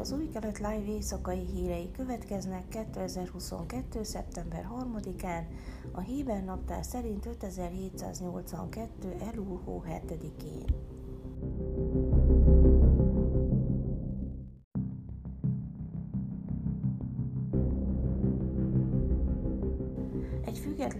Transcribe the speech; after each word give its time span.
az 0.00 0.12
új 0.12 0.28
kelet 0.28 0.58
live 0.58 0.84
éjszakai 0.86 1.46
hírei 1.54 1.90
következnek 1.90 2.68
2022. 2.68 4.02
szeptember 4.02 4.68
3-án, 4.78 5.44
a 5.92 6.00
Híber 6.00 6.44
naptár 6.44 6.84
szerint 6.84 7.26
5782. 7.26 9.16
elúl 9.32 9.60
hó 9.64 9.84
7-én. 9.88 10.64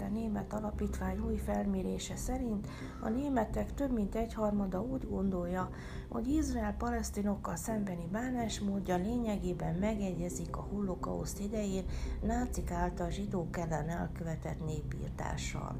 Független 0.00 0.12
német 0.12 0.52
alapítvány 0.52 1.18
új 1.18 1.36
felmérése 1.36 2.16
szerint 2.16 2.68
a 3.00 3.08
németek 3.08 3.74
több 3.74 3.92
mint 3.92 4.14
egyharmada 4.14 4.82
úgy 4.82 5.08
gondolja, 5.08 5.70
hogy 6.08 6.28
Izrael 6.28 6.74
palesztinokkal 6.78 7.56
szembeni 7.56 8.08
bánásmódja 8.12 8.96
lényegében 8.96 9.74
megegyezik 9.74 10.56
a 10.56 10.66
holokauszt 10.72 11.40
idején 11.40 11.84
nácik 12.22 12.70
által 12.70 13.10
zsidók 13.10 13.58
ellen 13.58 13.88
elkövetett 13.88 14.64
népírtással. 14.66 15.76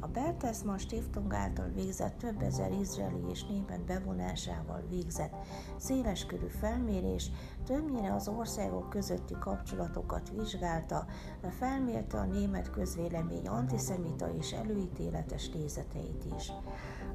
A 0.00 0.06
Bertelsmann 0.06 0.76
Stiftung 0.76 1.34
által 1.34 1.68
végzett 1.74 2.18
több 2.18 2.42
ezer 2.42 2.72
izraeli 2.72 3.24
és 3.30 3.44
német 3.44 3.84
bevonásával 3.84 4.82
végzett 4.88 5.34
széleskörű 5.76 6.46
felmérés 6.46 7.30
többnyire 7.64 8.14
az 8.14 8.28
országok 8.28 8.90
közötti 8.90 9.34
kapcsolatokat 9.40 10.30
vizsgálta, 10.30 11.06
de 11.40 11.50
felmérte 11.50 12.18
a 12.18 12.24
német 12.24 12.70
közvélemény 12.70 13.46
antiszemita 13.46 14.32
és 14.38 14.52
előítéletes 14.52 15.48
nézeteit 15.48 16.24
is. 16.36 16.52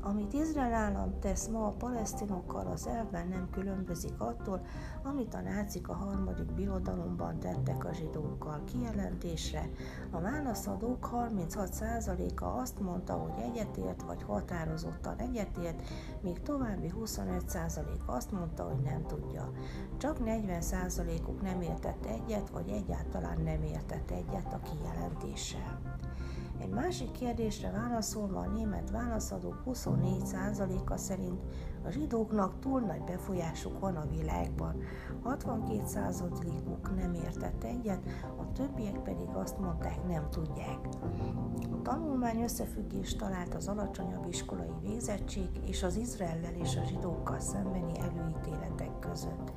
Amit 0.02 0.34
Izrael 0.34 0.74
állam 0.74 1.20
tesz 1.20 1.48
ma 1.48 1.66
a 1.66 1.76
palesztinokkal, 1.78 2.68
az 2.68 2.88
elvben 2.88 3.28
nem 3.28 3.50
különbözik 3.52 4.20
attól, 4.20 4.66
amit 5.04 5.34
a 5.34 5.42
nácik 5.42 5.90
a 5.90 5.94
harmadik 5.94 6.54
birodalomban 6.54 7.40
tettek 7.40 7.86
a 7.86 7.94
zsidókkal 7.94 8.64
kijelentésre. 8.66 9.70
A 10.12 10.20
válaszadók 10.20 11.10
36%-a 11.14 12.46
azt 12.66 12.80
mondta, 12.80 13.14
hogy 13.14 13.44
egyetért 13.44 14.02
vagy 14.02 14.24
határozottan 14.24 15.18
egyetért, 15.18 15.82
míg 16.22 16.42
további 16.42 16.94
25% 17.00 18.06
azt 18.06 18.32
mondta, 18.32 18.64
hogy 18.64 18.82
nem 18.84 19.06
tudja. 19.08 19.52
Csak 19.98 20.18
40%-uk 20.26 21.42
nem 21.42 21.62
értett 21.62 22.06
egyet, 22.06 22.50
vagy 22.50 22.70
egyáltalán 22.70 23.42
nem 23.42 23.64
értett 23.64 24.12
egyet 24.12 24.54
a 24.54 24.60
kijelentéssel. 24.60 25.95
Egy 26.60 26.70
másik 26.70 27.12
kérdésre 27.12 27.72
válaszolva 27.72 28.40
a 28.40 28.48
német 28.48 28.90
válaszadók 28.90 29.64
24%-a 29.66 30.98
szerint 30.98 31.42
a 31.86 31.90
zsidóknak 31.90 32.60
túl 32.60 32.80
nagy 32.80 33.04
befolyásuk 33.04 33.80
van 33.80 33.96
a 33.96 34.08
világban. 34.10 34.76
62%-uk 35.24 36.96
nem 36.96 37.14
értett 37.14 37.64
egyet, 37.64 38.04
a 38.38 38.52
többiek 38.52 39.02
pedig 39.02 39.28
azt 39.34 39.60
mondták, 39.60 40.08
nem 40.08 40.30
tudják. 40.30 40.80
A 41.72 41.82
tanulmány 41.82 42.42
összefüggést 42.42 43.18
talált 43.18 43.54
az 43.54 43.68
alacsonyabb 43.68 44.26
iskolai 44.28 44.74
végzettség 44.82 45.50
és 45.66 45.84
az 45.84 45.96
Izraellel 45.96 46.54
és 46.54 46.76
a 46.76 46.86
zsidókkal 46.86 47.40
szembeni 47.40 48.00
előítéletek 48.00 49.00
között. 49.00 49.54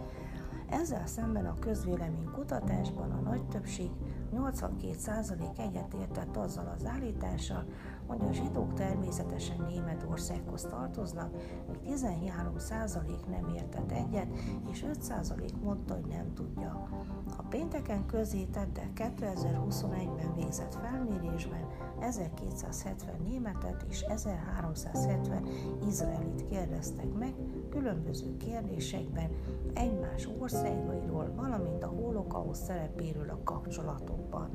Ezzel 0.70 1.06
szemben 1.06 1.46
a 1.46 1.58
közvélemény 1.58 2.30
kutatásban 2.30 3.10
a 3.10 3.20
nagy 3.20 3.48
többség 3.48 3.90
82% 4.38 5.58
egyetértett 5.58 6.36
azzal 6.36 6.74
az 6.76 6.86
állítással, 6.86 7.64
hogy 8.08 8.22
a 8.28 8.32
zsidók 8.32 8.74
természetesen 8.74 9.64
Németországhoz 9.68 10.62
tartoznak, 10.62 11.30
míg 11.68 11.94
13% 11.94 13.26
nem 13.30 13.54
értett 13.54 13.90
egyet, 13.90 14.26
és 14.70 14.84
5% 15.08 15.50
mondta, 15.62 15.94
hogy 15.94 16.06
nem 16.06 16.34
tudja. 16.34 16.88
A 17.36 17.42
pénteken 17.42 18.06
közé 18.06 18.44
tette 18.44 18.90
2021-ben 18.94 20.34
végzett 20.34 20.74
felmérésben 20.74 21.66
1270 22.00 23.14
németet 23.24 23.84
és 23.88 24.00
1370 24.00 25.46
izraelit 25.88 26.44
kérdeztek 26.44 27.12
meg 27.18 27.34
különböző 27.70 28.36
kérdésekben 28.36 29.30
egymás 29.74 30.28
országairól, 30.38 31.32
valamint 31.36 31.84
a 31.84 31.86
holokauszt 31.86 32.64
szerepéről 32.64 33.30
a 33.30 33.42
kapcsolatokban. 33.44 34.50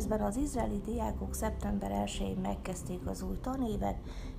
Miközben 0.00 0.26
az 0.26 0.36
izraeli 0.36 0.80
diákok 0.84 1.34
szeptember 1.34 1.90
1-én 2.06 2.36
megkezdték 2.42 3.00
az 3.06 3.22
új 3.22 3.36
tanévet, 3.40 3.96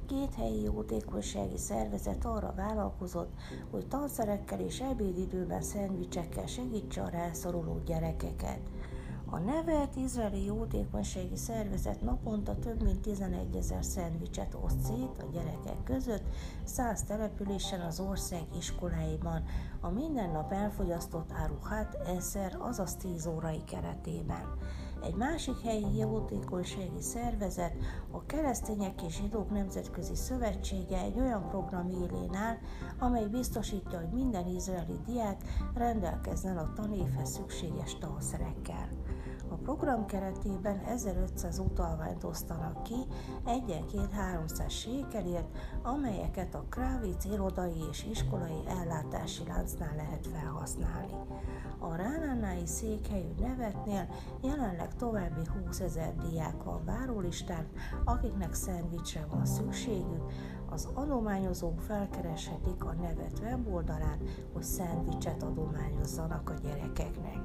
két 0.08 0.36
helyi 0.36 0.62
jótékonysági 0.62 1.58
szervezet 1.58 2.26
arra 2.26 2.54
vállalkozott, 2.56 3.32
hogy 3.72 3.88
tanszerekkel 3.88 4.60
és 4.60 4.80
ebédidőben 4.80 5.62
szendvicsekkel 5.62 6.46
segítse 6.46 7.02
a 7.02 7.10
rászoruló 7.10 7.82
gyerekeket. 7.86 8.60
A 9.34 9.40
nevelt 9.40 9.96
izraeli 9.96 10.46
jótékonysági 10.46 11.36
szervezet 11.36 12.02
naponta 12.02 12.60
több 12.60 12.84
mint 12.84 13.02
11 13.02 13.56
ezer 13.56 13.84
szendvicset 13.86 14.58
oszt 14.62 14.80
szét 14.82 15.24
a 15.24 15.32
gyerekek 15.32 15.84
között, 15.84 16.24
száz 16.64 17.04
településen 17.04 17.82
az 17.82 18.00
ország 18.00 18.44
iskoláiban, 18.58 19.44
a 19.80 19.90
minden 19.90 20.32
nap 20.32 20.52
elfogyasztott 20.52 21.32
áruhát 21.32 21.98
egyszer, 22.08 22.58
azaz 22.60 22.96
10 22.96 23.26
órai 23.26 23.64
keretében. 23.64 24.58
Egy 25.04 25.16
másik 25.16 25.60
helyi 25.64 25.98
jótékonysági 25.98 27.02
szervezet, 27.02 27.74
a 28.12 28.26
Keresztények 28.26 29.02
és 29.02 29.16
Zsidók 29.16 29.50
Nemzetközi 29.52 30.16
Szövetsége 30.16 30.98
egy 30.98 31.20
olyan 31.20 31.48
program 31.50 31.90
élén 31.90 32.36
áll, 32.36 32.58
amely 33.00 33.28
biztosítja, 33.28 34.00
hogy 34.00 34.12
minden 34.14 34.48
izraeli 34.48 35.00
diák 35.06 35.44
rendelkezzen 35.74 36.58
a 36.58 36.74
tanévhez 36.74 37.30
szükséges 37.30 37.98
tanszerekkel. 37.98 38.90
A 39.50 39.56
program 39.56 40.06
keretében 40.06 40.80
1500 40.86 41.60
utalványt 41.60 42.24
osztanak 42.24 42.84
ki 42.84 42.96
egyenként 43.46 44.12
300 44.12 44.72
sékelért, 44.72 45.58
amelyeket 45.84 46.56
a 46.56 46.66
Krávic 46.70 47.26
irodai 47.26 47.84
és 47.90 48.06
iskolai 48.10 48.68
ellátási 48.68 49.44
láncnál 49.48 49.96
lehet 49.96 50.28
felhasználni. 50.28 51.14
A 51.80 51.96
Ránánái 51.96 52.66
székhelyű 52.66 53.34
nevetnél 53.40 54.08
jelenleg 54.42 54.96
további 54.96 55.42
20 55.66 55.80
ezer 55.80 56.16
diák 56.16 56.64
van 56.64 56.86
várólistán, 56.86 57.66
akiknek 58.06 58.54
szendvicsre 58.54 59.26
van 59.30 59.46
szükségük, 59.46 60.24
az 60.70 60.88
adományozók 60.94 61.80
felkereshetik 61.80 62.84
a 62.84 62.94
nevet 62.94 63.40
weboldalán, 63.42 64.18
hogy 64.54 64.64
szendvicset 64.64 65.44
adományozzanak 65.44 66.50
a 66.50 66.54
gyerekeknek. 66.54 67.38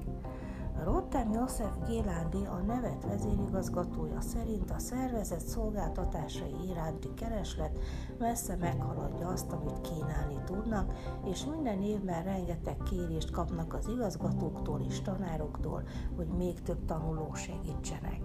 Rottem 0.84 1.32
József 1.32 1.70
Gélándi, 1.86 2.44
a 2.44 2.62
nevet 2.66 3.04
vezérigazgatója 3.04 4.20
szerint 4.20 4.70
a 4.70 4.78
szervezet 4.78 5.40
szolgáltatásai 5.40 6.54
iránti 6.70 7.14
kereslet 7.14 7.78
messze 8.18 8.56
meghaladja 8.56 9.28
azt, 9.28 9.52
amit 9.52 9.80
kínálni 9.80 10.40
tudnak, 10.44 10.92
és 11.24 11.44
minden 11.44 11.82
évben 11.82 12.24
rengeteg 12.24 12.76
kérést 12.90 13.30
kapnak 13.30 13.74
az 13.74 13.88
igazgatóktól 13.88 14.80
és 14.88 15.00
tanároktól, 15.00 15.82
hogy 16.16 16.26
még 16.26 16.62
több 16.62 16.84
tanuló 16.84 17.34
segítsenek. 17.34 18.20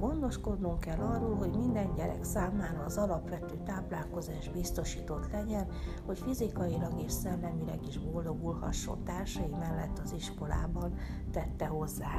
Gondoskodnunk 0.00 0.80
kell 0.80 0.98
arról, 0.98 1.34
hogy 1.34 1.50
minden 1.50 1.94
gyerek 1.94 2.24
számára 2.24 2.84
az 2.84 2.96
alapvető 2.96 3.54
táplálkozás 3.64 4.48
biztosított 4.48 5.30
legyen, 5.32 5.66
hogy 6.06 6.18
fizikailag 6.18 6.92
és 7.04 7.12
szellemileg 7.12 7.86
is 7.86 7.98
boldogulhasson 7.98 9.04
társai 9.04 9.54
mellett 9.58 9.98
az 10.04 10.12
iskolában, 10.12 10.94
tette 11.30 11.66
hozzá. 11.66 12.10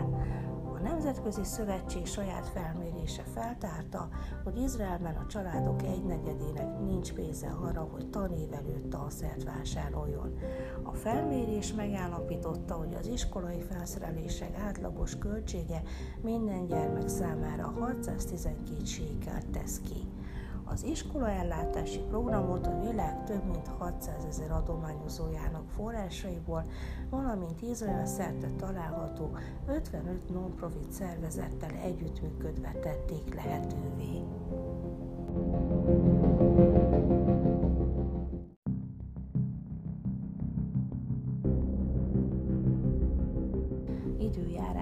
A 0.73 0.79
Nemzetközi 0.79 1.43
Szövetség 1.43 2.05
saját 2.05 2.47
felmérése 2.47 3.23
feltárta, 3.33 4.07
hogy 4.43 4.57
Izraelben 4.57 5.15
a 5.15 5.25
családok 5.25 5.81
egynegyedének 5.83 6.79
nincs 6.79 7.13
pénze 7.13 7.47
arra, 7.47 7.87
hogy 7.91 8.09
tanév 8.09 8.53
előtt 8.53 8.89
tanszert 8.89 9.43
vásároljon. 9.43 10.37
A 10.83 10.93
felmérés 10.93 11.73
megállapította, 11.73 12.73
hogy 12.73 12.93
az 12.99 13.07
iskolai 13.07 13.61
felszerelések 13.61 14.59
átlagos 14.59 15.17
költsége 15.17 15.81
minden 16.21 16.65
gyermek 16.65 17.07
számára 17.07 17.66
612 17.79 18.85
sékelt 18.85 19.45
tesz 19.51 19.79
ki. 19.79 20.07
Az 20.65 20.83
iskolaellátási 20.83 21.99
programot 21.99 22.67
a 22.67 22.79
világ 22.81 23.23
több 23.23 23.43
mint 23.43 23.67
600 23.67 24.25
ezer 24.25 24.51
adományozójának 24.51 25.69
forrásaiból, 25.75 26.65
valamint 27.09 27.61
Izrael 27.61 28.05
szerte 28.05 28.49
található 28.57 29.37
55 29.67 30.29
non-profit 30.29 30.91
szervezettel 30.91 31.71
együttműködve 31.83 32.71
tették 32.71 33.35
lehetővé. 33.35 34.23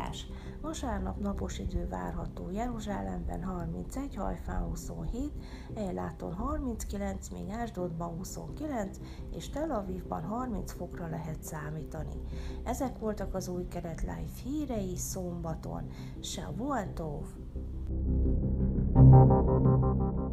Időjárás. 0.05 0.27
Vasárnap 0.61 1.19
napos 1.19 1.59
idő 1.59 1.87
várható 1.87 2.49
Jeruzsálemben 2.51 3.43
31, 3.43 4.15
Hajfán 4.15 4.63
27, 4.63 5.31
Ejláton 5.75 6.33
39, 6.33 7.29
még 7.29 7.49
Ásdodban 7.49 8.17
29 8.17 8.97
és 9.31 9.49
Tel 9.49 9.71
Avivban 9.71 10.23
30 10.23 10.71
fokra 10.71 11.07
lehet 11.07 11.43
számítani. 11.43 12.21
Ezek 12.63 12.99
voltak 12.99 13.33
az 13.33 13.47
új 13.47 13.67
kelet 13.67 14.01
live 14.01 14.41
hírei 14.43 14.95
szombaton. 14.95 15.87
Shavuot 16.21 16.87
Tov! 16.87 17.25
thank 18.95 20.17
you 20.17 20.25